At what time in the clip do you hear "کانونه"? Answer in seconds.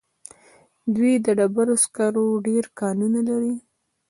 2.79-3.19